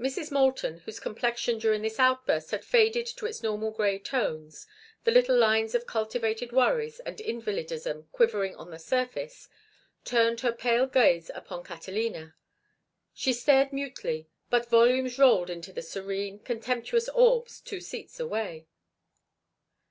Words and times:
Mrs. 0.00 0.32
Moulton, 0.32 0.78
whose 0.86 0.98
complexion 0.98 1.58
during 1.58 1.82
this 1.82 1.98
outburst 2.00 2.52
had 2.52 2.64
faded 2.64 3.04
to 3.04 3.26
its 3.26 3.42
normal 3.42 3.70
gray 3.70 3.98
tones, 3.98 4.66
the 5.04 5.10
little 5.10 5.36
lines 5.36 5.74
of 5.74 5.84
cultivated 5.84 6.52
worries 6.52 7.00
and 7.00 7.20
invalidism 7.20 8.08
quivering 8.10 8.56
on 8.56 8.70
the 8.70 8.78
surface, 8.78 9.46
turned 10.06 10.40
her 10.40 10.52
pale 10.52 10.86
gaze 10.86 11.30
upon 11.34 11.62
Catalina. 11.64 12.34
She 13.12 13.34
stared 13.34 13.70
mutely, 13.74 14.30
but 14.48 14.70
volumes 14.70 15.18
rolled 15.18 15.50
into 15.50 15.74
the 15.74 15.82
serene, 15.82 16.38
contemptuous 16.38 17.10
orbs 17.10 17.60
two 17.60 17.82
seats 17.82 18.18
away. 18.18 18.68